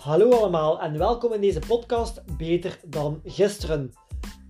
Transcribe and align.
Hallo 0.00 0.30
allemaal 0.30 0.80
en 0.80 0.98
welkom 0.98 1.32
in 1.32 1.40
deze 1.40 1.58
podcast 1.58 2.36
Beter 2.36 2.80
dan 2.86 3.20
gisteren. 3.24 3.92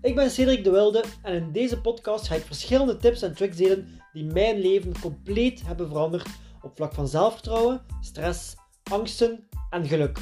Ik 0.00 0.14
ben 0.14 0.30
Cedric 0.30 0.64
de 0.64 0.70
Wilde 0.70 1.04
en 1.22 1.34
in 1.34 1.52
deze 1.52 1.80
podcast 1.80 2.26
ga 2.26 2.34
ik 2.34 2.42
verschillende 2.44 2.96
tips 2.96 3.22
en 3.22 3.34
tricks 3.34 3.56
delen 3.56 3.88
die 4.12 4.24
mijn 4.24 4.58
leven 4.58 5.00
compleet 5.00 5.66
hebben 5.66 5.88
veranderd 5.88 6.28
op 6.62 6.76
vlak 6.76 6.94
van 6.94 7.08
zelfvertrouwen, 7.08 7.82
stress, 8.00 8.54
angsten 8.90 9.48
en 9.70 9.86
geluk. 9.86 10.18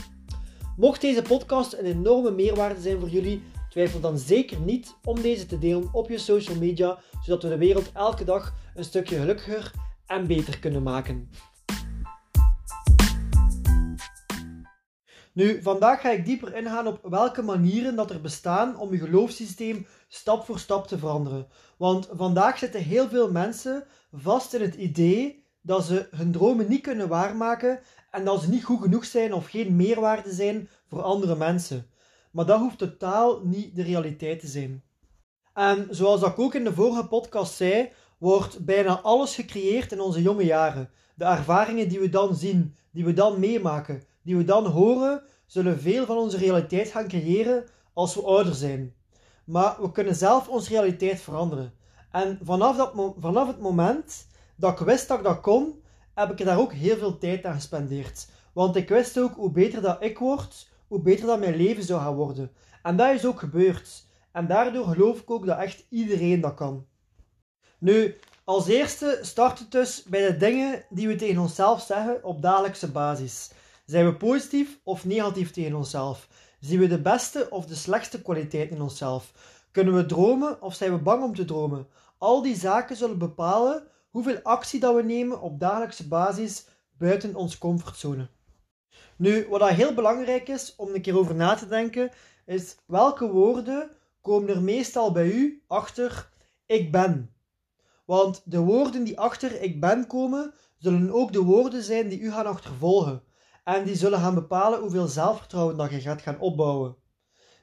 Mocht 0.77 1.01
deze 1.01 1.23
podcast 1.23 1.73
een 1.73 1.87
enorme 1.87 2.31
meerwaarde 2.31 2.81
zijn 2.81 3.01
voor 3.01 3.09
jullie, 3.09 3.43
twijfel 3.71 4.01
dan 4.01 4.19
zeker 4.19 4.61
niet 4.61 4.97
om 5.05 5.23
deze 5.23 5.47
te 5.47 5.59
delen 5.59 5.89
op 5.93 6.09
je 6.09 6.19
social 6.19 6.57
media, 6.57 6.99
zodat 7.23 7.43
we 7.43 7.49
de 7.49 7.59
wereld 7.59 7.93
elke 7.93 8.25
dag 8.25 8.55
een 8.75 8.85
stukje 8.85 9.19
gelukkiger 9.19 9.73
en 10.07 10.27
beter 10.27 10.59
kunnen 10.59 10.83
maken. 10.83 11.29
Nu, 15.39 15.63
vandaag 15.63 16.01
ga 16.01 16.11
ik 16.11 16.25
dieper 16.25 16.57
ingaan 16.57 16.87
op 16.87 16.99
welke 17.03 17.43
manieren 17.43 17.97
dat 17.97 18.11
er 18.11 18.21
bestaan 18.21 18.79
om 18.79 18.93
je 18.93 18.99
geloofssysteem 18.99 19.87
stap 20.09 20.45
voor 20.45 20.59
stap 20.59 20.87
te 20.87 20.99
veranderen. 20.99 21.47
Want 21.77 22.09
vandaag 22.13 22.59
zitten 22.59 22.83
heel 22.83 23.09
veel 23.09 23.31
mensen 23.31 23.85
vast 24.13 24.55
in 24.55 24.61
het 24.61 24.75
idee 24.75 25.45
dat 25.61 25.85
ze 25.85 26.09
hun 26.11 26.33
dromen 26.33 26.69
niet 26.69 26.81
kunnen 26.81 27.09
waarmaken 27.09 27.81
en 28.11 28.25
dat 28.25 28.43
ze 28.43 28.49
niet 28.49 28.65
goed 28.65 28.81
genoeg 28.81 29.05
zijn 29.05 29.35
of 29.35 29.47
geen 29.47 29.77
meerwaarde 29.77 30.33
zijn 30.33 30.69
voor 30.89 31.03
andere 31.03 31.37
mensen. 31.37 31.87
Maar 32.31 32.47
dat 32.47 32.61
hoeft 32.61 32.79
totaal 32.79 33.41
niet 33.45 33.77
de 33.77 33.83
realiteit 33.83 34.41
te 34.41 34.47
zijn. 34.47 34.83
En 35.55 35.87
zoals 35.91 36.23
ik 36.23 36.39
ook 36.39 36.55
in 36.55 36.65
de 36.65 36.75
vorige 36.75 37.07
podcast 37.07 37.55
zei, 37.55 37.93
wordt 38.19 38.65
bijna 38.65 39.01
alles 39.01 39.35
gecreëerd 39.35 39.93
in 39.93 40.01
onze 40.01 40.23
jonge 40.23 40.45
jaren. 40.45 40.91
De 41.15 41.25
ervaringen 41.25 41.89
die 41.89 42.01
we 42.01 42.09
dan 42.09 42.35
zien, 42.35 42.77
die 42.91 43.05
we 43.05 43.13
dan 43.13 43.41
meemaken, 43.41 44.03
die 44.29 44.37
we 44.37 44.45
dan 44.45 44.67
horen, 44.67 45.23
zullen 45.47 45.81
veel 45.81 46.07
van 46.07 46.17
onze 46.17 46.37
realiteit 46.37 46.91
gaan 46.91 47.09
creëren 47.09 47.65
als 47.93 48.15
we 48.15 48.23
ouder 48.23 48.55
zijn. 48.55 48.95
Maar 49.45 49.77
we 49.81 49.93
kunnen 49.93 50.15
zelf 50.15 50.49
onze 50.49 50.69
realiteit 50.69 51.21
veranderen. 51.21 51.73
En 52.11 52.39
vanaf, 52.43 52.77
dat 52.77 52.93
vanaf 53.19 53.47
het 53.47 53.61
moment 53.61 54.27
dat 54.57 54.81
ik 54.81 54.87
wist 54.87 55.09
dat 55.09 55.19
ik 55.19 55.25
dat 55.25 55.41
kon, 55.41 55.83
heb 56.15 56.31
ik 56.31 56.47
daar 56.47 56.59
ook 56.59 56.73
heel 56.73 56.97
veel 56.97 57.19
tijd 57.19 57.45
aan 57.45 57.55
gespendeerd. 57.55 58.29
Want 58.53 58.77
ik 58.77 58.89
wist 58.89 59.19
ook 59.19 59.35
hoe 59.35 59.51
beter 59.51 59.83
dat 59.83 60.03
ik 60.03 60.19
word, 60.19 60.69
hoe 60.89 61.01
beter 61.01 61.27
dat 61.27 61.39
mijn 61.39 61.57
leven 61.57 61.83
zou 61.83 62.01
gaan 62.01 62.15
worden. 62.15 62.53
En 62.83 62.97
dat 62.97 63.15
is 63.15 63.27
ook 63.27 63.39
gebeurd. 63.39 64.07
En 64.33 64.47
daardoor 64.47 64.87
geloof 64.87 65.21
ik 65.21 65.31
ook 65.31 65.47
dat 65.47 65.59
echt 65.59 65.87
iedereen 65.89 66.41
dat 66.41 66.55
kan. 66.55 66.87
Nu, 67.79 68.19
als 68.45 68.67
eerste 68.67 69.19
start 69.23 69.59
het 69.59 69.71
dus 69.71 70.03
bij 70.03 70.27
de 70.27 70.37
dingen 70.37 70.85
die 70.91 71.09
we 71.09 71.17
tegen 71.17 71.43
onszelf 71.43 71.83
zeggen 71.83 72.25
op 72.25 72.43
dagelijkse 72.43 72.91
basis. 72.91 73.51
Zijn 73.89 74.05
we 74.05 74.15
positief 74.15 74.81
of 74.83 75.05
negatief 75.05 75.51
tegen 75.51 75.75
onszelf? 75.75 76.29
Zien 76.61 76.81
we 76.81 76.87
de 76.87 77.01
beste 77.01 77.51
of 77.51 77.67
de 77.67 77.75
slechtste 77.75 78.23
kwaliteit 78.23 78.71
in 78.71 78.81
onszelf? 78.81 79.33
Kunnen 79.71 79.95
we 79.95 80.07
dromen 80.07 80.63
of 80.63 80.75
zijn 80.75 80.93
we 80.93 80.99
bang 80.99 81.23
om 81.23 81.35
te 81.35 81.45
dromen? 81.45 81.87
Al 82.19 82.43
die 82.43 82.57
zaken 82.57 82.97
zullen 82.97 83.19
bepalen 83.19 83.83
hoeveel 84.11 84.41
actie 84.43 84.81
dat 84.81 84.95
we 84.95 85.03
nemen 85.03 85.41
op 85.41 85.61
dagelijkse 85.61 86.09
basis 86.09 86.67
buiten 86.99 87.35
onze 87.35 87.59
comfortzone. 87.59 88.29
Nu, 89.17 89.47
wat 89.49 89.61
dat 89.61 89.69
heel 89.69 89.95
belangrijk 89.95 90.49
is 90.49 90.75
om 90.77 90.95
een 90.95 91.03
keer 91.03 91.19
over 91.19 91.35
na 91.35 91.55
te 91.55 91.69
denken, 91.69 92.11
is 92.47 92.77
welke 92.87 93.31
woorden 93.31 93.91
komen 94.21 94.49
er 94.49 94.63
meestal 94.63 95.13
bij 95.13 95.31
u 95.31 95.63
achter 95.67 96.31
ik 96.67 96.93
ben? 96.93 97.35
Want 98.05 98.43
de 98.45 98.59
woorden 98.59 99.05
die 99.05 99.21
achter 99.21 99.63
ik 99.63 99.81
ben 99.81 100.07
komen, 100.07 100.55
zullen 100.79 101.13
ook 101.13 101.33
de 101.33 101.43
woorden 101.43 101.83
zijn 101.83 102.09
die 102.09 102.21
u 102.21 102.31
gaan 102.31 102.47
achtervolgen. 102.47 103.27
En 103.69 103.85
die 103.85 103.97
zullen 103.97 104.19
gaan 104.19 104.35
bepalen 104.35 104.81
hoeveel 104.81 105.07
zelfvertrouwen 105.07 105.77
dat 105.77 105.91
je 105.91 106.01
gaat 106.01 106.23
gaan 106.23 106.41
opbouwen. 106.41 106.97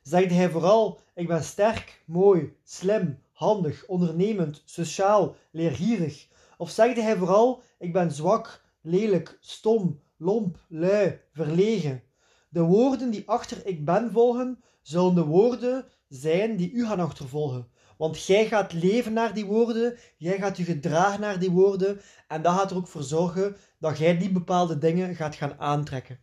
Zegt 0.04 0.30
hij 0.30 0.50
vooral: 0.50 1.00
Ik 1.16 1.28
ben 1.28 1.44
sterk, 1.44 2.04
mooi, 2.06 2.56
slim, 2.64 3.20
handig, 3.32 3.86
ondernemend, 3.86 4.62
sociaal, 4.66 5.36
leergierig? 5.52 6.28
Of 6.58 6.70
zegt 6.70 6.96
hij 6.96 7.18
vooral: 7.18 7.62
Ik 7.80 7.94
ben 7.94 8.12
zwak, 8.12 8.62
lelijk, 8.82 9.38
stom, 9.42 10.00
lomp, 10.18 10.58
lui, 10.68 11.20
verlegen? 11.32 12.04
De 12.50 12.62
woorden 12.62 13.10
die 13.10 13.30
achter 13.30 13.66
ik 13.66 13.86
ben 13.86 14.12
volgen, 14.12 14.64
zullen 14.82 15.16
de 15.16 15.26
woorden 15.26 15.86
zijn 16.08 16.56
die 16.56 16.72
u 16.72 16.86
gaan 16.86 17.00
achtervolgen. 17.00 17.68
Want 17.98 18.26
jij 18.26 18.48
gaat 18.48 18.74
leven 18.74 19.14
naar 19.14 19.34
die 19.34 19.46
woorden, 19.46 19.98
jij 20.18 20.38
gaat 20.38 20.58
je 20.58 20.64
gedragen 20.64 21.22
naar 21.22 21.40
die 21.40 21.52
woorden 21.52 22.02
en 22.28 22.42
dat 22.42 22.54
gaat 22.54 22.72
er 22.72 22.78
ook 22.78 22.88
voor 22.88 23.04
zorgen 23.04 23.56
dat 23.80 23.98
jij 23.98 24.18
die 24.18 24.32
bepaalde 24.32 24.78
dingen 24.78 25.16
gaat 25.16 25.36
gaan 25.36 25.60
aantrekken. 25.60 26.20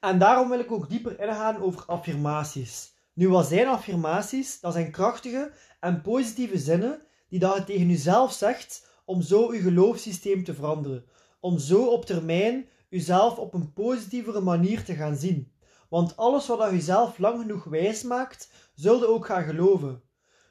En 0.00 0.18
daarom 0.18 0.48
wil 0.48 0.58
ik 0.58 0.72
ook 0.72 0.90
dieper 0.90 1.20
ingaan 1.20 1.62
over 1.62 1.84
affirmaties. 1.86 2.94
Nu, 3.12 3.28
wat 3.28 3.46
zijn 3.46 3.66
affirmaties? 3.66 4.60
Dat 4.60 4.72
zijn 4.72 4.90
krachtige 4.90 5.52
en 5.80 6.00
positieve 6.00 6.58
zinnen 6.58 7.02
die 7.28 7.38
dat 7.38 7.56
je 7.56 7.64
tegen 7.64 7.88
jezelf 7.88 8.32
zegt 8.32 8.86
om 9.04 9.22
zo 9.22 9.54
je 9.54 9.60
geloofssysteem 9.60 10.44
te 10.44 10.54
veranderen. 10.54 11.04
Om 11.40 11.58
zo 11.58 11.84
op 11.84 12.04
termijn 12.04 12.68
jezelf 12.88 13.38
op 13.38 13.54
een 13.54 13.72
positievere 13.72 14.40
manier 14.40 14.84
te 14.84 14.94
gaan 14.94 15.16
zien. 15.16 15.52
Want 15.88 16.16
alles 16.16 16.46
wat 16.46 16.70
je 16.70 16.80
zelf 16.80 17.18
lang 17.18 17.40
genoeg 17.40 17.64
wijs 17.64 18.02
maakt, 18.02 18.50
zul 18.74 18.98
je 18.98 19.08
ook 19.08 19.26
gaan 19.26 19.44
geloven. 19.44 20.02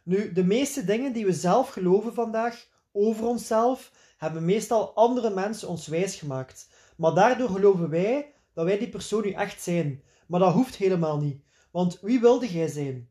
Nu, 0.03 0.31
de 0.31 0.43
meeste 0.43 0.85
dingen 0.85 1.13
die 1.13 1.25
we 1.25 1.33
zelf 1.33 1.69
geloven 1.69 2.13
vandaag 2.13 2.67
over 2.91 3.25
onszelf, 3.25 3.91
hebben 4.17 4.45
meestal 4.45 4.95
andere 4.95 5.29
mensen 5.29 5.67
ons 5.67 5.87
wijs 5.87 6.15
gemaakt. 6.15 6.69
Maar 6.97 7.13
daardoor 7.13 7.49
geloven 7.49 7.89
wij 7.89 8.33
dat 8.53 8.65
wij 8.65 8.77
die 8.77 8.89
persoon 8.89 9.21
nu 9.21 9.31
echt 9.31 9.61
zijn. 9.61 10.03
Maar 10.27 10.39
dat 10.39 10.53
hoeft 10.53 10.75
helemaal 10.75 11.19
niet. 11.19 11.43
Want 11.71 11.99
wie 12.01 12.19
wilde 12.19 12.51
jij 12.51 12.67
zijn? 12.67 13.09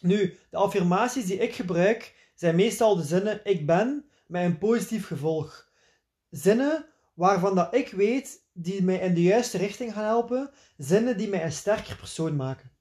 Nu, 0.00 0.38
de 0.50 0.56
affirmaties 0.56 1.26
die 1.26 1.38
ik 1.38 1.54
gebruik 1.54 2.30
zijn 2.34 2.56
meestal 2.56 2.96
de 2.96 3.02
zinnen 3.02 3.40
ik 3.44 3.66
ben 3.66 4.04
met 4.26 4.44
een 4.44 4.58
positief 4.58 5.06
gevolg. 5.06 5.70
Zinnen 6.30 6.86
waarvan 7.14 7.54
dat 7.54 7.74
ik 7.74 7.90
weet 7.90 8.46
die 8.52 8.82
mij 8.82 8.98
in 8.98 9.14
de 9.14 9.22
juiste 9.22 9.58
richting 9.58 9.92
gaan 9.92 10.04
helpen. 10.04 10.50
Zinnen 10.76 11.16
die 11.16 11.28
mij 11.28 11.44
een 11.44 11.52
sterker 11.52 11.96
persoon 11.96 12.36
maken. 12.36 12.72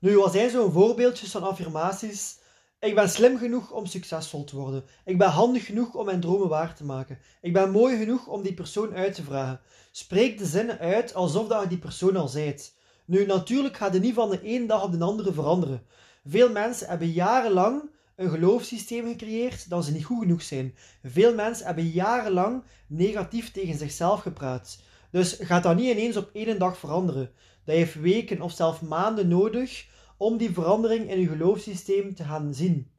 Nu, 0.00 0.16
wat 0.16 0.32
zijn 0.32 0.50
zo'n 0.50 0.72
voorbeeldjes 0.72 1.30
van 1.30 1.42
affirmaties? 1.42 2.38
Ik 2.80 2.94
ben 2.94 3.08
slim 3.08 3.38
genoeg 3.38 3.70
om 3.70 3.86
succesvol 3.86 4.44
te 4.44 4.56
worden. 4.56 4.84
Ik 5.04 5.18
ben 5.18 5.28
handig 5.28 5.66
genoeg 5.66 5.94
om 5.94 6.04
mijn 6.04 6.20
dromen 6.20 6.48
waar 6.48 6.74
te 6.74 6.84
maken. 6.84 7.18
Ik 7.40 7.52
ben 7.52 7.70
mooi 7.70 7.98
genoeg 7.98 8.26
om 8.26 8.42
die 8.42 8.54
persoon 8.54 8.94
uit 8.94 9.14
te 9.14 9.22
vragen. 9.22 9.60
Spreek 9.90 10.38
de 10.38 10.46
zinnen 10.46 10.78
uit 10.78 11.14
alsof 11.14 11.48
dat 11.48 11.62
je 11.62 11.68
die 11.68 11.78
persoon 11.78 12.16
al 12.16 12.28
zijt. 12.28 12.74
Nu, 13.04 13.26
natuurlijk 13.26 13.76
gaat 13.76 13.92
het 13.92 14.02
niet 14.02 14.14
van 14.14 14.30
de 14.30 14.42
ene 14.42 14.66
dag 14.66 14.84
op 14.84 14.92
de 14.92 15.04
andere 15.04 15.32
veranderen. 15.32 15.86
Veel 16.26 16.50
mensen 16.50 16.88
hebben 16.88 17.10
jarenlang 17.10 17.90
een 18.16 18.30
geloofssysteem 18.30 19.06
gecreëerd 19.06 19.70
dat 19.70 19.84
ze 19.84 19.92
niet 19.92 20.04
goed 20.04 20.20
genoeg 20.20 20.42
zijn. 20.42 20.74
Veel 21.04 21.34
mensen 21.34 21.66
hebben 21.66 21.88
jarenlang 21.88 22.62
negatief 22.86 23.52
tegen 23.52 23.78
zichzelf 23.78 24.20
gepraat. 24.20 24.78
Dus 25.10 25.36
gaat 25.40 25.62
dat 25.62 25.76
niet 25.76 25.90
ineens 25.90 26.16
op 26.16 26.30
één 26.32 26.58
dag 26.58 26.78
veranderen. 26.78 27.30
Dat 27.68 27.76
heeft 27.76 28.00
weken 28.00 28.40
of 28.40 28.52
zelfs 28.52 28.80
maanden 28.80 29.28
nodig 29.28 29.86
om 30.16 30.36
die 30.36 30.52
verandering 30.52 31.10
in 31.10 31.20
je 31.20 31.28
geloofssysteem 31.28 32.14
te 32.14 32.24
gaan 32.24 32.54
zien. 32.54 32.90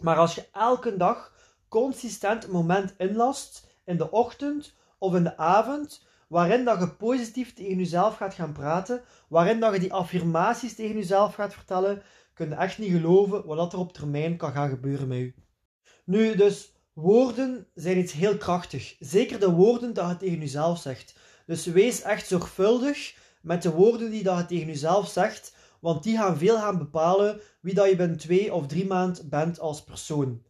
Maar 0.00 0.16
als 0.16 0.34
je 0.34 0.48
elke 0.52 0.96
dag 0.96 1.34
consistent 1.68 2.44
een 2.44 2.50
moment 2.50 2.94
inlast, 2.98 3.66
in 3.84 3.96
de 3.96 4.10
ochtend 4.10 4.74
of 4.98 5.14
in 5.14 5.22
de 5.22 5.36
avond, 5.36 6.06
waarin 6.28 6.64
dat 6.64 6.80
je 6.80 6.94
positief 6.94 7.54
tegen 7.54 7.76
jezelf 7.76 8.16
gaat 8.16 8.34
gaan 8.34 8.52
praten, 8.52 9.02
waarin 9.28 9.60
dat 9.60 9.74
je 9.74 9.80
die 9.80 9.92
affirmaties 9.92 10.74
tegen 10.74 10.96
jezelf 10.96 11.34
gaat 11.34 11.54
vertellen, 11.54 12.02
kun 12.34 12.48
je 12.48 12.54
echt 12.54 12.78
niet 12.78 12.92
geloven 12.92 13.46
wat 13.46 13.72
er 13.72 13.78
op 13.78 13.92
termijn 13.92 14.36
kan 14.36 14.52
gaan 14.52 14.68
gebeuren 14.68 15.08
met 15.08 15.18
je. 15.18 15.34
Nu, 16.04 16.36
dus 16.36 16.72
woorden 16.92 17.66
zijn 17.74 17.98
iets 17.98 18.12
heel 18.12 18.36
krachtig. 18.36 18.96
Zeker 18.98 19.40
de 19.40 19.50
woorden 19.50 19.94
dat 19.94 20.10
je 20.10 20.16
tegen 20.16 20.38
jezelf 20.38 20.78
zegt. 20.78 21.14
Dus 21.46 21.66
wees 21.66 22.02
echt 22.02 22.26
zorgvuldig 22.26 23.18
met 23.40 23.62
de 23.62 23.70
woorden 23.70 24.10
die 24.10 24.22
dat 24.22 24.38
je 24.38 24.46
tegen 24.46 24.66
jezelf 24.66 25.08
zegt, 25.08 25.54
want 25.80 26.02
die 26.02 26.16
gaan 26.16 26.38
veel 26.38 26.56
gaan 26.56 26.78
bepalen 26.78 27.40
wie 27.60 27.74
dat 27.74 27.88
je 27.88 27.96
binnen 27.96 28.18
twee 28.18 28.54
of 28.54 28.66
drie 28.66 28.86
maanden 28.86 29.28
bent 29.28 29.60
als 29.60 29.84
persoon. 29.84 30.42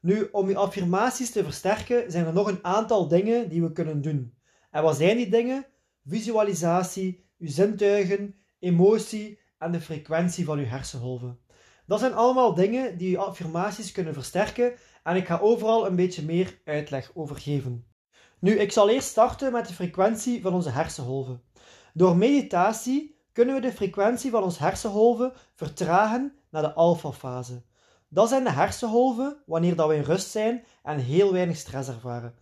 Nu, 0.00 0.28
om 0.32 0.48
je 0.48 0.56
affirmaties 0.56 1.30
te 1.30 1.44
versterken, 1.44 2.10
zijn 2.10 2.26
er 2.26 2.32
nog 2.32 2.48
een 2.48 2.64
aantal 2.64 3.08
dingen 3.08 3.48
die 3.48 3.62
we 3.62 3.72
kunnen 3.72 4.00
doen. 4.00 4.34
En 4.70 4.82
wat 4.82 4.96
zijn 4.96 5.16
die 5.16 5.30
dingen? 5.30 5.66
Visualisatie, 6.06 7.24
je 7.36 7.48
zintuigen, 7.48 8.34
emotie 8.58 9.38
en 9.58 9.72
de 9.72 9.80
frequentie 9.80 10.44
van 10.44 10.58
je 10.58 10.64
hersenholven. 10.64 11.38
Dat 11.86 12.00
zijn 12.00 12.14
allemaal 12.14 12.54
dingen 12.54 12.98
die 12.98 13.10
je 13.10 13.18
affirmaties 13.18 13.92
kunnen 13.92 14.14
versterken 14.14 14.72
en 15.02 15.16
ik 15.16 15.26
ga 15.26 15.38
overal 15.38 15.86
een 15.86 15.96
beetje 15.96 16.22
meer 16.22 16.60
uitleg 16.64 17.10
over 17.14 17.36
geven. 17.36 17.86
Nu, 18.38 18.58
ik 18.58 18.72
zal 18.72 18.90
eerst 18.90 19.08
starten 19.08 19.52
met 19.52 19.68
de 19.68 19.74
frequentie 19.74 20.42
van 20.42 20.54
onze 20.54 20.70
hersenholven. 20.70 21.42
Door 21.96 22.16
meditatie 22.16 23.18
kunnen 23.32 23.54
we 23.54 23.60
de 23.60 23.72
frequentie 23.72 24.30
van 24.30 24.42
ons 24.42 24.58
hersenholven 24.58 25.32
vertragen 25.54 26.32
naar 26.50 26.62
de 26.62 26.72
alfafase. 26.72 27.62
Dat 28.08 28.28
zijn 28.28 28.44
de 28.44 28.50
hersenholven 28.50 29.42
wanneer 29.46 29.76
dat 29.76 29.88
we 29.88 29.94
in 29.94 30.02
rust 30.02 30.30
zijn 30.30 30.64
en 30.82 30.98
heel 30.98 31.32
weinig 31.32 31.56
stress 31.56 31.88
ervaren. 31.88 32.34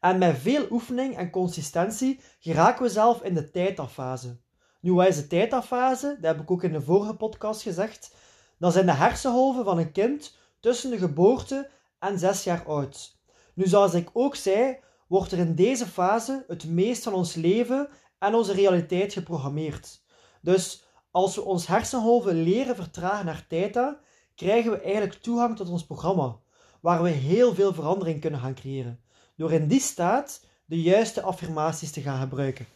En 0.00 0.18
met 0.18 0.38
veel 0.38 0.66
oefening 0.70 1.16
en 1.16 1.30
consistentie 1.30 2.20
geraken 2.38 2.82
we 2.82 2.88
zelf 2.88 3.22
in 3.22 3.34
de 3.34 3.50
theta-fase. 3.50 4.40
Nu, 4.80 4.92
wat 4.92 5.06
is 5.06 5.16
de 5.16 5.26
theta-fase? 5.26 6.16
Dat 6.20 6.34
heb 6.34 6.42
ik 6.42 6.50
ook 6.50 6.62
in 6.62 6.72
de 6.72 6.82
vorige 6.82 7.14
podcast 7.14 7.62
gezegd. 7.62 8.14
Dat 8.58 8.72
zijn 8.72 8.86
de 8.86 8.92
hersenholven 8.92 9.64
van 9.64 9.78
een 9.78 9.92
kind 9.92 10.36
tussen 10.60 10.90
de 10.90 10.98
geboorte 10.98 11.70
en 11.98 12.18
zes 12.18 12.44
jaar 12.44 12.64
oud. 12.66 13.16
Nu, 13.54 13.66
zoals 13.66 13.94
ik 13.94 14.10
ook 14.12 14.36
zei, 14.36 14.78
wordt 15.06 15.32
er 15.32 15.38
in 15.38 15.54
deze 15.54 15.86
fase 15.86 16.44
het 16.48 16.64
meest 16.64 17.02
van 17.02 17.14
ons 17.14 17.34
leven 17.34 17.88
en 18.18 18.34
onze 18.34 18.52
realiteit 18.52 19.12
geprogrammeerd. 19.12 20.02
Dus 20.40 20.84
als 21.10 21.34
we 21.34 21.42
ons 21.42 21.66
hersenholven 21.66 22.42
leren 22.42 22.76
vertragen 22.76 23.26
naar 23.26 23.46
theta, 23.48 24.00
krijgen 24.34 24.70
we 24.70 24.80
eigenlijk 24.80 25.14
toegang 25.22 25.56
tot 25.56 25.68
ons 25.68 25.86
programma, 25.86 26.38
waar 26.80 27.02
we 27.02 27.08
heel 27.08 27.54
veel 27.54 27.74
verandering 27.74 28.20
kunnen 28.20 28.40
gaan 28.40 28.54
creëren, 28.54 29.00
door 29.36 29.52
in 29.52 29.68
die 29.68 29.80
staat 29.80 30.44
de 30.64 30.82
juiste 30.82 31.22
affirmaties 31.22 31.90
te 31.90 32.00
gaan 32.00 32.20
gebruiken. 32.20 32.66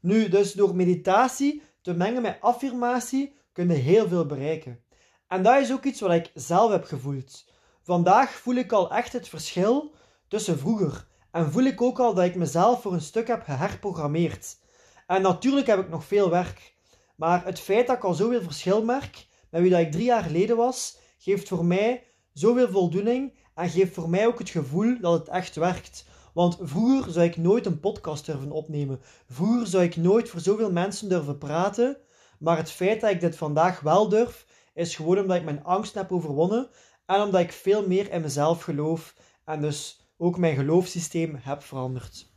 Nu, 0.00 0.28
dus 0.28 0.52
door 0.52 0.74
meditatie 0.74 1.62
te 1.82 1.94
mengen 1.94 2.22
met 2.22 2.38
affirmatie, 2.40 3.34
kun 3.52 3.68
je 3.68 3.74
heel 3.74 4.08
veel 4.08 4.26
bereiken. 4.26 4.80
En 5.28 5.42
dat 5.42 5.60
is 5.60 5.72
ook 5.72 5.84
iets 5.84 6.00
wat 6.00 6.12
ik 6.12 6.30
zelf 6.34 6.70
heb 6.70 6.84
gevoeld. 6.84 7.44
Vandaag 7.82 8.30
voel 8.30 8.54
ik 8.54 8.72
al 8.72 8.90
echt 8.90 9.12
het 9.12 9.28
verschil 9.28 9.94
tussen 10.28 10.58
vroeger. 10.58 11.06
En 11.30 11.52
voel 11.52 11.64
ik 11.64 11.82
ook 11.82 11.98
al 11.98 12.14
dat 12.14 12.24
ik 12.24 12.34
mezelf 12.34 12.82
voor 12.82 12.92
een 12.92 13.00
stuk 13.00 13.26
heb 13.26 13.42
geherprogrammeerd. 13.42 14.58
En 15.10 15.22
natuurlijk 15.22 15.66
heb 15.66 15.78
ik 15.78 15.88
nog 15.88 16.04
veel 16.04 16.30
werk. 16.30 16.74
Maar 17.16 17.44
het 17.44 17.60
feit 17.60 17.86
dat 17.86 17.96
ik 17.96 18.04
al 18.04 18.14
zoveel 18.14 18.42
verschil 18.42 18.84
merk 18.84 19.26
met 19.50 19.60
wie 19.60 19.70
dat 19.70 19.80
ik 19.80 19.92
drie 19.92 20.04
jaar 20.04 20.22
geleden 20.22 20.56
was, 20.56 20.98
geeft 21.18 21.48
voor 21.48 21.64
mij 21.64 22.04
zoveel 22.32 22.68
voldoening 22.68 23.38
en 23.54 23.70
geeft 23.70 23.94
voor 23.94 24.10
mij 24.10 24.26
ook 24.26 24.38
het 24.38 24.50
gevoel 24.50 25.00
dat 25.00 25.18
het 25.18 25.28
echt 25.28 25.56
werkt. 25.56 26.04
Want 26.34 26.58
vroeger 26.60 27.12
zou 27.12 27.26
ik 27.26 27.36
nooit 27.36 27.66
een 27.66 27.80
podcast 27.80 28.26
durven 28.26 28.50
opnemen. 28.50 29.00
Vroeger 29.28 29.66
zou 29.66 29.82
ik 29.84 29.96
nooit 29.96 30.28
voor 30.28 30.40
zoveel 30.40 30.72
mensen 30.72 31.08
durven 31.08 31.38
praten. 31.38 31.96
Maar 32.38 32.56
het 32.56 32.70
feit 32.70 33.00
dat 33.00 33.10
ik 33.10 33.20
dit 33.20 33.36
vandaag 33.36 33.80
wel 33.80 34.08
durf, 34.08 34.46
is 34.74 34.96
gewoon 34.96 35.18
omdat 35.18 35.36
ik 35.36 35.44
mijn 35.44 35.64
angst 35.64 35.94
heb 35.94 36.12
overwonnen 36.12 36.68
en 37.06 37.20
omdat 37.20 37.40
ik 37.40 37.52
veel 37.52 37.86
meer 37.86 38.12
in 38.12 38.20
mezelf 38.20 38.62
geloof 38.62 39.14
en 39.44 39.60
dus 39.60 40.10
ook 40.16 40.38
mijn 40.38 40.56
geloofssysteem 40.56 41.38
heb 41.42 41.62
veranderd. 41.62 42.29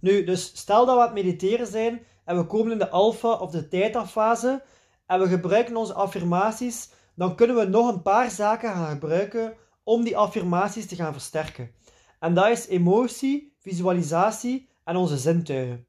Nu, 0.00 0.24
dus 0.24 0.50
stel 0.54 0.86
dat 0.86 0.94
we 0.94 1.00
aan 1.00 1.06
het 1.06 1.24
mediteren 1.24 1.66
zijn 1.66 2.06
en 2.24 2.36
we 2.36 2.46
komen 2.46 2.72
in 2.72 2.78
de 2.78 2.88
alpha 2.88 3.32
of 3.32 3.50
de 3.50 3.68
theta-fase 3.68 4.62
en 5.06 5.20
we 5.20 5.28
gebruiken 5.28 5.76
onze 5.76 5.94
affirmaties, 5.94 6.90
dan 7.14 7.34
kunnen 7.34 7.56
we 7.56 7.64
nog 7.64 7.88
een 7.92 8.02
paar 8.02 8.30
zaken 8.30 8.72
gaan 8.72 8.90
gebruiken 8.90 9.54
om 9.82 10.04
die 10.04 10.16
affirmaties 10.16 10.86
te 10.86 10.94
gaan 10.94 11.12
versterken. 11.12 11.70
En 12.20 12.34
dat 12.34 12.48
is 12.48 12.66
emotie, 12.66 13.56
visualisatie 13.58 14.68
en 14.84 14.96
onze 14.96 15.16
zintuigen. 15.16 15.86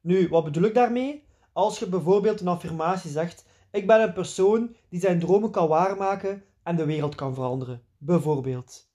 Nu, 0.00 0.28
wat 0.28 0.44
bedoel 0.44 0.62
ik 0.62 0.74
daarmee? 0.74 1.24
Als 1.52 1.78
je 1.78 1.86
bijvoorbeeld 1.86 2.40
een 2.40 2.48
affirmatie 2.48 3.10
zegt: 3.10 3.44
Ik 3.70 3.86
ben 3.86 4.02
een 4.02 4.12
persoon 4.12 4.76
die 4.88 5.00
zijn 5.00 5.18
dromen 5.18 5.50
kan 5.50 5.68
waarmaken 5.68 6.44
en 6.62 6.76
de 6.76 6.84
wereld 6.84 7.14
kan 7.14 7.34
veranderen. 7.34 7.82
Bijvoorbeeld. 7.98 8.90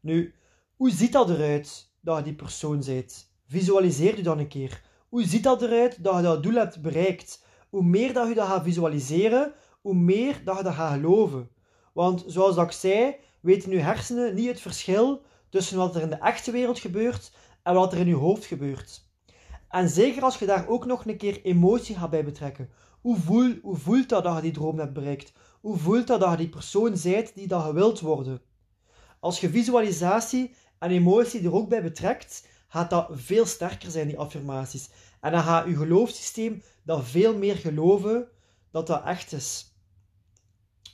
Nu, 0.00 0.34
hoe 0.76 0.90
ziet 0.90 1.12
dat 1.12 1.30
eruit 1.30 1.92
dat 2.00 2.16
je 2.16 2.24
die 2.24 2.34
persoon 2.34 2.82
bent? 2.86 3.33
Visualiseer 3.54 4.16
je 4.16 4.22
dan 4.22 4.38
een 4.38 4.48
keer. 4.48 4.82
Hoe 5.08 5.24
ziet 5.24 5.42
dat 5.42 5.62
eruit 5.62 6.04
dat 6.04 6.16
je 6.16 6.22
dat 6.22 6.42
doel 6.42 6.54
hebt 6.54 6.82
bereikt? 6.82 7.44
Hoe 7.68 7.82
meer 7.82 8.12
dat 8.12 8.28
je 8.28 8.34
dat 8.34 8.46
gaat 8.46 8.62
visualiseren, 8.62 9.52
hoe 9.80 9.94
meer 9.94 10.40
dat 10.44 10.56
je 10.56 10.62
dat 10.62 10.74
gaat 10.74 10.92
geloven. 10.92 11.48
Want 11.92 12.24
zoals 12.26 12.56
ik 12.56 12.70
zei, 12.70 13.16
weten 13.40 13.70
je 13.70 13.78
hersenen 13.78 14.34
niet 14.34 14.46
het 14.46 14.60
verschil 14.60 15.22
tussen 15.48 15.76
wat 15.76 15.94
er 15.94 16.02
in 16.02 16.08
de 16.08 16.14
echte 16.14 16.50
wereld 16.50 16.78
gebeurt 16.78 17.32
en 17.62 17.74
wat 17.74 17.92
er 17.92 17.98
in 17.98 18.06
je 18.06 18.14
hoofd 18.14 18.44
gebeurt. 18.44 19.08
En 19.68 19.88
zeker 19.88 20.22
als 20.22 20.38
je 20.38 20.46
daar 20.46 20.68
ook 20.68 20.86
nog 20.86 21.06
een 21.06 21.16
keer 21.16 21.42
emotie 21.42 21.96
gaat 21.96 22.10
bij 22.10 22.24
betrekken. 22.24 22.68
Hoe, 23.00 23.16
voel, 23.16 23.54
hoe 23.62 23.76
voelt 23.76 24.08
dat 24.08 24.24
dat 24.24 24.36
je 24.36 24.42
die 24.42 24.52
droom 24.52 24.78
hebt 24.78 24.92
bereikt? 24.92 25.32
Hoe 25.60 25.76
voelt 25.76 26.06
dat 26.06 26.20
dat 26.20 26.30
je 26.30 26.36
die 26.36 26.48
persoon 26.48 26.96
zijt 26.96 27.34
die 27.34 27.46
dat 27.46 27.66
je 27.66 27.72
wilt 27.72 28.00
worden? 28.00 28.40
Als 29.20 29.40
je 29.40 29.50
visualisatie 29.50 30.54
en 30.78 30.90
emotie 30.90 31.44
er 31.44 31.54
ook 31.54 31.68
bij 31.68 31.82
betrekt, 31.82 32.52
gaat 32.74 32.90
dat 32.90 33.08
veel 33.12 33.46
sterker 33.46 33.90
zijn, 33.90 34.08
die 34.08 34.18
affirmaties. 34.18 34.88
En 35.20 35.32
dan 35.32 35.42
gaat 35.42 35.66
je 35.66 35.76
geloofssysteem 35.76 36.62
dat 36.82 37.04
veel 37.04 37.36
meer 37.36 37.56
geloven 37.56 38.28
dat 38.70 38.86
dat 38.86 39.04
echt 39.04 39.32
is. 39.32 39.74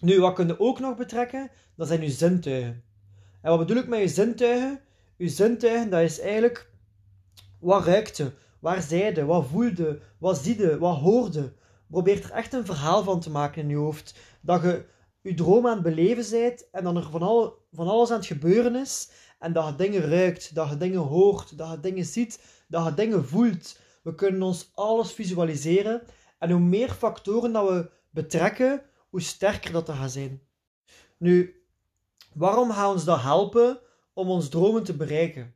Nu, 0.00 0.20
wat 0.20 0.34
kun 0.34 0.46
je 0.46 0.60
ook 0.60 0.80
nog 0.80 0.96
betrekken? 0.96 1.50
Dat 1.76 1.88
zijn 1.88 2.02
je 2.02 2.10
zintuigen. 2.10 2.82
En 3.42 3.50
wat 3.50 3.58
bedoel 3.58 3.76
ik 3.76 3.88
met 3.88 4.00
je 4.00 4.08
zintuigen? 4.08 4.80
Je 5.16 5.28
zintuigen, 5.28 5.90
dat 5.90 6.00
is 6.00 6.20
eigenlijk 6.20 6.70
wat 7.60 7.84
ruikte, 7.84 8.32
waar 8.58 8.82
zijde, 8.82 9.24
wat 9.24 9.46
voelde, 9.46 10.00
wat 10.18 10.38
ziede, 10.38 10.78
wat 10.78 10.98
hoorde. 10.98 11.52
Probeer 11.88 12.24
er 12.24 12.30
echt 12.30 12.52
een 12.52 12.66
verhaal 12.66 13.02
van 13.02 13.20
te 13.20 13.30
maken 13.30 13.62
in 13.62 13.68
je 13.68 13.76
hoofd. 13.76 14.14
Dat 14.40 14.62
je 14.62 14.84
je 15.20 15.34
droom 15.34 15.66
aan 15.66 15.72
het 15.72 15.82
beleven 15.82 16.40
bent 16.40 16.70
en 16.70 16.84
dan 16.84 16.96
er 16.96 17.10
van 17.72 17.88
alles 17.88 18.10
aan 18.10 18.16
het 18.16 18.26
gebeuren 18.26 18.76
is. 18.76 19.10
En 19.40 19.52
dat 19.52 19.66
je 19.66 19.75
dingen 19.75 20.10
ruikt, 20.10 20.54
dat 20.54 20.69
je 20.69 20.76
dingen 20.76 21.00
hoort, 21.00 21.58
dat 21.58 21.70
je 21.70 21.81
dingen 21.81 22.04
ziet, 22.04 22.40
dat 22.69 22.84
je 22.84 22.94
dingen 22.94 23.26
voelt. 23.26 23.78
We 24.02 24.14
kunnen 24.14 24.42
ons 24.42 24.70
alles 24.75 25.12
visualiseren. 25.12 26.02
En 26.38 26.50
hoe 26.50 26.60
meer 26.60 26.90
factoren 26.90 27.52
dat 27.52 27.69
we 27.69 27.90
betrekken, 28.10 28.82
hoe 29.08 29.20
sterker 29.20 29.72
dat 29.72 29.88
gaat 29.88 30.12
zijn. 30.12 30.42
Nu, 31.16 31.64
waarom 32.34 32.70
gaat 32.70 32.92
ons 32.92 33.04
dat 33.04 33.20
helpen 33.20 33.81
om 34.12 34.28
ons 34.28 34.48
dromen 34.48 34.84
te 34.84 34.96
bereiken? 34.96 35.54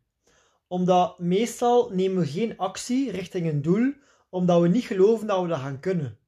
Omdat 0.67 1.19
meestal 1.19 1.91
nemen 1.91 2.23
we 2.23 2.29
geen 2.29 2.59
actie 2.59 3.11
richting 3.11 3.47
een 3.47 3.63
doel, 3.63 3.93
omdat 4.31 4.61
we 4.61 4.69
niet 4.69 4.85
geloven 4.85 5.27
dat 5.27 5.43
we 5.43 5.49
dat 5.49 5.59
gaan 5.59 5.81
kunnen. 5.81 6.19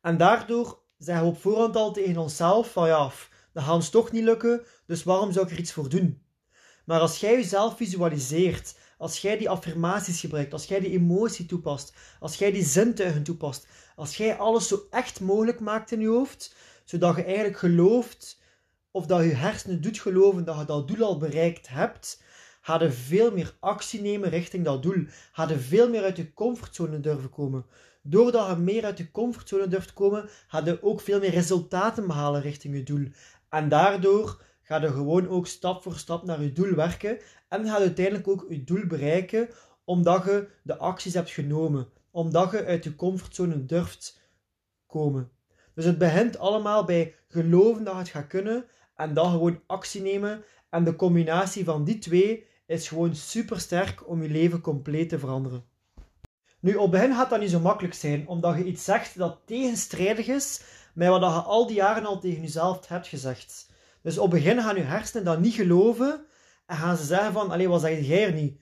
En 0.00 0.16
daardoor 0.16 0.82
zeggen 0.98 1.26
we 1.26 1.30
op 1.30 1.40
voorhand 1.40 1.76
al 1.76 1.92
tegen 1.92 2.18
onszelf 2.18 2.72
van 2.72 2.88
ja, 2.88 3.10
dat 3.52 3.62
gaat 3.62 3.74
ons 3.74 3.90
toch 3.90 4.12
niet 4.12 4.24
lukken, 4.24 4.62
dus 4.86 5.02
waarom 5.02 5.32
zou 5.32 5.46
ik 5.46 5.52
er 5.52 5.58
iets 5.58 5.72
voor 5.72 5.88
doen? 5.88 6.25
Maar 6.86 7.00
als 7.00 7.20
jij 7.20 7.34
jezelf 7.34 7.76
visualiseert, 7.76 8.74
als 8.98 9.18
jij 9.18 9.38
die 9.38 9.50
affirmaties 9.50 10.20
gebruikt, 10.20 10.52
als 10.52 10.64
jij 10.64 10.80
die 10.80 10.90
emotie 10.90 11.46
toepast, 11.46 11.94
als 12.20 12.36
jij 12.36 12.52
die 12.52 12.64
zintuigen 12.64 13.22
toepast, 13.22 13.66
als 13.96 14.16
jij 14.16 14.36
alles 14.36 14.68
zo 14.68 14.86
echt 14.90 15.20
mogelijk 15.20 15.60
maakt 15.60 15.92
in 15.92 16.00
je 16.00 16.08
hoofd, 16.08 16.54
zodat 16.84 17.16
je 17.16 17.24
eigenlijk 17.24 17.58
gelooft, 17.58 18.40
of 18.90 19.06
dat 19.06 19.22
je 19.22 19.34
hersenen 19.34 19.80
doet 19.80 19.98
geloven 19.98 20.44
dat 20.44 20.58
je 20.58 20.64
dat 20.64 20.88
doel 20.88 21.06
al 21.06 21.18
bereikt 21.18 21.68
hebt, 21.68 22.22
ga 22.60 22.82
je 22.82 22.90
veel 22.90 23.32
meer 23.32 23.56
actie 23.60 24.00
nemen 24.00 24.30
richting 24.30 24.64
dat 24.64 24.82
doel. 24.82 25.06
Ga 25.32 25.48
je 25.48 25.58
veel 25.58 25.88
meer 25.90 26.02
uit 26.02 26.16
je 26.16 26.32
comfortzone 26.32 27.00
durven 27.00 27.30
komen. 27.30 27.66
Doordat 28.02 28.48
je 28.48 28.56
meer 28.56 28.84
uit 28.84 28.98
je 28.98 29.10
comfortzone 29.10 29.68
durft 29.68 29.92
komen, 29.92 30.28
ga 30.46 30.62
je 30.64 30.82
ook 30.82 31.00
veel 31.00 31.20
meer 31.20 31.30
resultaten 31.30 32.06
behalen 32.06 32.40
richting 32.40 32.74
je 32.74 32.82
doel. 32.82 33.08
En 33.48 33.68
daardoor 33.68 34.42
ga 34.66 34.80
je 34.80 34.92
gewoon 34.92 35.28
ook 35.28 35.46
stap 35.46 35.82
voor 35.82 35.96
stap 35.96 36.24
naar 36.24 36.42
je 36.42 36.52
doel 36.52 36.74
werken 36.74 37.18
en 37.48 37.66
ga 37.66 37.78
uiteindelijk 37.78 38.28
ook 38.28 38.46
je 38.48 38.64
doel 38.64 38.86
bereiken 38.86 39.48
omdat 39.84 40.24
je 40.24 40.48
de 40.62 40.76
acties 40.76 41.14
hebt 41.14 41.30
genomen, 41.30 41.88
omdat 42.10 42.50
je 42.50 42.64
uit 42.64 42.84
je 42.84 42.94
comfortzone 42.94 43.64
durft 43.64 44.20
komen. 44.86 45.30
Dus 45.74 45.84
het 45.84 45.98
begint 45.98 46.38
allemaal 46.38 46.84
bij 46.84 47.14
geloven 47.28 47.84
dat 47.84 47.96
het 47.96 48.08
gaat 48.08 48.26
kunnen 48.26 48.64
en 48.96 49.14
dan 49.14 49.30
gewoon 49.30 49.60
actie 49.66 50.02
nemen. 50.02 50.44
En 50.70 50.84
de 50.84 50.96
combinatie 50.96 51.64
van 51.64 51.84
die 51.84 51.98
twee 51.98 52.46
is 52.66 52.88
gewoon 52.88 53.14
super 53.14 53.60
sterk 53.60 54.08
om 54.08 54.22
je 54.22 54.28
leven 54.28 54.60
compleet 54.60 55.08
te 55.08 55.18
veranderen. 55.18 55.64
Nu, 56.60 56.74
op 56.74 56.82
het 56.82 56.90
begin 56.90 57.14
gaat 57.14 57.30
dat 57.30 57.40
niet 57.40 57.50
zo 57.50 57.60
makkelijk 57.60 57.94
zijn, 57.94 58.28
omdat 58.28 58.56
je 58.56 58.64
iets 58.64 58.84
zegt 58.84 59.18
dat 59.18 59.40
tegenstrijdig 59.44 60.26
is 60.26 60.62
met 60.94 61.08
wat 61.08 61.20
je 61.20 61.26
al 61.26 61.66
die 61.66 61.76
jaren 61.76 62.06
al 62.06 62.20
tegen 62.20 62.42
jezelf 62.42 62.88
hebt 62.88 63.06
gezegd. 63.06 63.65
Dus 64.06 64.18
op 64.18 64.32
het 64.32 64.42
begin 64.42 64.62
gaan 64.62 64.76
je 64.76 64.82
hersenen 64.82 65.24
dat 65.24 65.40
niet 65.40 65.54
geloven 65.54 66.26
en 66.66 66.76
gaan 66.76 66.96
ze 66.96 67.04
zeggen 67.04 67.32
van, 67.32 67.50
allee, 67.50 67.68
wat 67.68 67.80
zeg 67.80 68.06
jij 68.06 68.26
er 68.26 68.32
niet? 68.32 68.60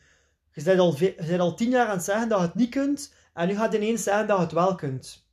Je 0.53 0.63
bent, 0.63 0.81
al, 0.81 0.97
je 0.99 1.39
al 1.39 1.55
tien 1.55 1.71
jaar 1.71 1.87
aan 1.87 1.97
het 1.97 2.05
zeggen 2.05 2.29
dat 2.29 2.39
je 2.39 2.47
het 2.47 2.55
niet 2.55 2.71
kunt 2.71 3.15
en 3.35 3.49
nu 3.49 3.55
gaat 3.55 3.75
ineens 3.75 4.03
zeggen 4.03 4.27
dat 4.27 4.37
je 4.37 4.43
het 4.43 4.53
wel 4.53 4.75
kunt. 4.75 5.29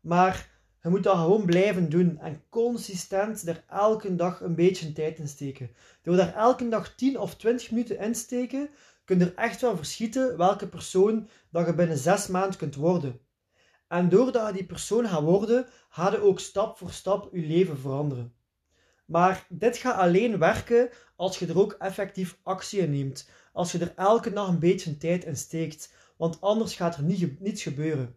Maar 0.00 0.50
je 0.82 0.88
moet 0.88 1.02
dat 1.02 1.16
gewoon 1.16 1.44
blijven 1.44 1.88
doen 1.88 2.18
en 2.18 2.42
consistent 2.48 3.48
er 3.48 3.64
elke 3.68 4.14
dag 4.14 4.40
een 4.40 4.54
beetje 4.54 4.92
tijd 4.92 5.18
in 5.18 5.28
steken. 5.28 5.70
Door 6.02 6.16
daar 6.16 6.34
elke 6.34 6.68
dag 6.68 6.94
10 6.94 7.18
of 7.18 7.34
20 7.34 7.70
minuten 7.70 7.98
in 7.98 8.12
te 8.12 8.18
steken, 8.18 8.70
kun 9.04 9.18
je 9.18 9.24
er 9.24 9.34
echt 9.34 9.60
wel 9.60 9.76
verschieten 9.76 10.36
welke 10.36 10.68
persoon 10.68 11.28
dat 11.50 11.66
je 11.66 11.74
binnen 11.74 11.98
6 11.98 12.26
maanden 12.26 12.58
kunt 12.58 12.74
worden. 12.74 13.20
En 13.88 14.08
doordat 14.08 14.46
je 14.46 14.52
die 14.52 14.66
persoon 14.66 15.08
gaat 15.08 15.22
worden, 15.22 15.66
ga 15.88 16.10
je 16.10 16.22
ook 16.22 16.40
stap 16.40 16.78
voor 16.78 16.90
stap 16.90 17.28
je 17.32 17.46
leven 17.46 17.78
veranderen. 17.78 18.34
Maar 19.04 19.46
dit 19.48 19.76
gaat 19.76 19.96
alleen 19.96 20.38
werken 20.38 20.90
als 21.16 21.38
je 21.38 21.46
er 21.46 21.58
ook 21.58 21.72
effectief 21.72 22.38
actie 22.42 22.80
in 22.80 22.90
neemt. 22.90 23.28
Als 23.52 23.72
je 23.72 23.78
er 23.78 23.92
elke 23.96 24.32
dag 24.32 24.48
een 24.48 24.58
beetje 24.58 24.96
tijd 24.96 25.24
in 25.24 25.36
steekt. 25.36 25.92
Want 26.16 26.40
anders 26.40 26.74
gaat 26.74 26.96
er 26.96 27.02
niet, 27.02 27.40
niets 27.40 27.62
gebeuren. 27.62 28.16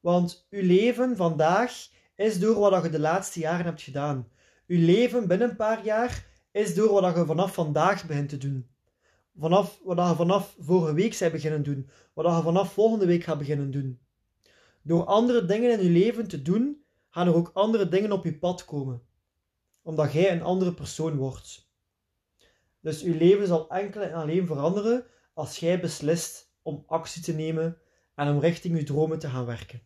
Want 0.00 0.46
uw 0.50 0.66
leven 0.66 1.16
vandaag 1.16 1.88
is 2.14 2.40
door 2.40 2.58
wat 2.58 2.82
je 2.82 2.90
de 2.90 3.00
laatste 3.00 3.40
jaren 3.40 3.64
hebt 3.64 3.82
gedaan. 3.82 4.28
Uw 4.66 4.84
leven 4.84 5.28
binnen 5.28 5.50
een 5.50 5.56
paar 5.56 5.84
jaar 5.84 6.26
is 6.52 6.74
door 6.74 7.00
wat 7.00 7.16
je 7.16 7.26
vanaf 7.26 7.54
vandaag 7.54 8.06
begint 8.06 8.28
te 8.28 8.38
doen. 8.38 8.68
Vanaf 9.38 9.80
wat 9.84 10.08
je 10.08 10.14
vanaf 10.14 10.56
vorige 10.58 10.94
week 10.94 11.18
bent 11.18 11.32
beginnen 11.32 11.62
doen. 11.62 11.90
Wat 12.12 12.36
je 12.36 12.42
vanaf 12.42 12.72
volgende 12.72 13.06
week 13.06 13.24
gaat 13.24 13.38
beginnen 13.38 13.70
doen. 13.70 13.98
Door 14.82 15.04
andere 15.04 15.44
dingen 15.44 15.72
in 15.72 15.84
je 15.84 15.90
leven 15.90 16.28
te 16.28 16.42
doen, 16.42 16.82
gaan 17.10 17.26
er 17.26 17.34
ook 17.34 17.50
andere 17.54 17.88
dingen 17.88 18.12
op 18.12 18.24
je 18.24 18.38
pad 18.38 18.64
komen. 18.64 19.02
Omdat 19.88 20.12
jij 20.12 20.32
een 20.32 20.42
andere 20.42 20.74
persoon 20.74 21.16
wordt. 21.16 21.70
Dus 22.80 23.00
je 23.00 23.14
leven 23.14 23.46
zal 23.46 23.70
enkel 23.70 24.00
en 24.00 24.12
alleen 24.12 24.46
veranderen 24.46 25.06
als 25.34 25.58
jij 25.58 25.80
beslist 25.80 26.52
om 26.62 26.84
actie 26.86 27.22
te 27.22 27.32
nemen 27.32 27.78
en 28.14 28.34
om 28.34 28.40
richting 28.40 28.78
je 28.78 28.84
dromen 28.84 29.18
te 29.18 29.28
gaan 29.28 29.46
werken. 29.46 29.82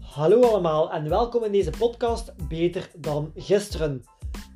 Hallo 0.00 0.42
allemaal 0.42 0.92
en 0.92 1.08
welkom 1.08 1.44
in 1.44 1.52
deze 1.52 1.70
podcast 1.78 2.48
Beter 2.48 2.90
dan 2.96 3.32
gisteren. 3.34 4.02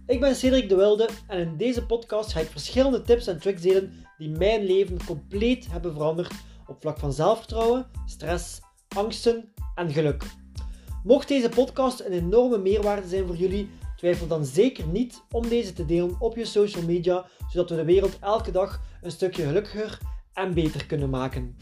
Ik 0.06 0.20
ben 0.20 0.34
Cedric 0.34 0.68
de 0.68 0.76
Wilde 0.76 1.08
en 1.28 1.38
in 1.38 1.56
deze 1.56 1.86
podcast 1.86 2.32
ga 2.32 2.40
ik 2.40 2.48
verschillende 2.48 3.02
tips 3.02 3.26
en 3.26 3.40
tricks 3.40 3.62
delen 3.62 3.92
die 4.18 4.30
mijn 4.30 4.64
leven 4.64 5.04
compleet 5.04 5.70
hebben 5.70 5.92
veranderd 5.92 6.32
op 6.68 6.80
vlak 6.80 6.98
van 6.98 7.12
zelfvertrouwen, 7.12 7.86
stress, 8.06 8.60
angsten 8.96 9.52
en 9.74 9.92
geluk. 9.92 10.24
Mocht 11.04 11.28
deze 11.28 11.48
podcast 11.48 12.00
een 12.00 12.12
enorme 12.12 12.58
meerwaarde 12.58 13.08
zijn 13.08 13.26
voor 13.26 13.36
jullie, 13.36 13.70
twijfel 13.96 14.26
dan 14.26 14.44
zeker 14.44 14.86
niet 14.86 15.22
om 15.30 15.48
deze 15.48 15.72
te 15.72 15.86
delen 15.86 16.16
op 16.18 16.36
je 16.36 16.44
social 16.44 16.84
media, 16.84 17.26
zodat 17.48 17.70
we 17.70 17.76
de 17.76 17.84
wereld 17.84 18.18
elke 18.20 18.50
dag 18.50 18.80
een 19.02 19.10
stukje 19.10 19.44
gelukkiger 19.44 19.98
en 20.32 20.54
beter 20.54 20.86
kunnen 20.86 21.10
maken. 21.10 21.56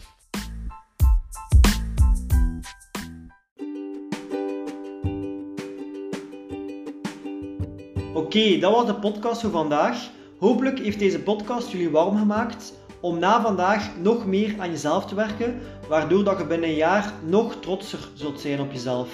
Oké, 8.14 8.58
dat 8.58 8.72
was 8.72 8.86
de 8.86 8.94
podcast 9.00 9.40
voor 9.40 9.50
vandaag. 9.50 10.10
Hopelijk 10.38 10.78
heeft 10.78 10.98
deze 10.98 11.22
podcast 11.22 11.70
jullie 11.70 11.90
warm 11.90 12.16
gemaakt 12.18 12.72
om 13.00 13.18
na 13.18 13.42
vandaag 13.42 13.90
nog 14.02 14.26
meer 14.26 14.54
aan 14.58 14.70
jezelf 14.70 15.06
te 15.06 15.14
werken, 15.14 15.60
waardoor 15.88 16.24
dat 16.24 16.38
je 16.38 16.46
binnen 16.46 16.68
een 16.68 16.74
jaar 16.74 17.12
nog 17.26 17.56
trotser 17.60 18.08
zult 18.14 18.40
zijn 18.40 18.60
op 18.60 18.72
jezelf. 18.72 19.08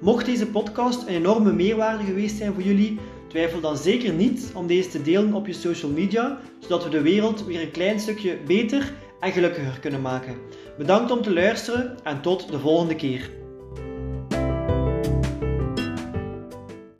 Mocht 0.00 0.26
deze 0.26 0.46
podcast 0.46 1.02
een 1.02 1.14
enorme 1.14 1.52
meerwaarde 1.52 2.04
geweest 2.04 2.36
zijn 2.36 2.52
voor 2.52 2.62
jullie, 2.62 2.98
twijfel 3.28 3.60
dan 3.60 3.76
zeker 3.76 4.12
niet 4.12 4.50
om 4.54 4.66
deze 4.66 4.88
te 4.88 5.02
delen 5.02 5.34
op 5.34 5.46
je 5.46 5.52
social 5.52 5.90
media, 5.90 6.38
zodat 6.58 6.84
we 6.84 6.90
de 6.90 7.02
wereld 7.02 7.44
weer 7.44 7.60
een 7.60 7.70
klein 7.70 8.00
stukje 8.00 8.38
beter 8.46 8.92
en 9.20 9.32
gelukkiger 9.32 9.80
kunnen 9.80 10.00
maken. 10.00 10.36
Bedankt 10.78 11.10
om 11.10 11.22
te 11.22 11.32
luisteren 11.32 11.96
en 12.02 12.20
tot 12.20 12.50
de 12.50 12.58
volgende 12.58 12.96
keer. 12.96 13.30